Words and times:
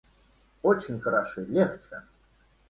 Очень 0.63 0.99
хороши, 0.99 1.45
легче. 1.45 2.01